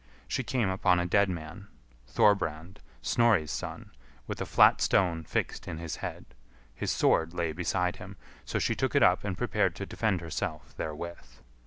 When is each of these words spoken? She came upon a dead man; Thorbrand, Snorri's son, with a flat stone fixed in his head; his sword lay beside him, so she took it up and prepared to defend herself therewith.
She 0.27 0.41
came 0.41 0.67
upon 0.67 0.99
a 0.99 1.05
dead 1.05 1.29
man; 1.29 1.67
Thorbrand, 2.07 2.79
Snorri's 3.03 3.51
son, 3.51 3.91
with 4.25 4.41
a 4.41 4.47
flat 4.47 4.81
stone 4.81 5.23
fixed 5.25 5.67
in 5.67 5.77
his 5.77 5.97
head; 5.97 6.25
his 6.73 6.89
sword 6.89 7.35
lay 7.35 7.51
beside 7.51 7.97
him, 7.97 8.17
so 8.43 8.57
she 8.57 8.73
took 8.73 8.95
it 8.95 9.03
up 9.03 9.23
and 9.23 9.37
prepared 9.37 9.75
to 9.75 9.85
defend 9.85 10.21
herself 10.21 10.75
therewith. 10.75 11.41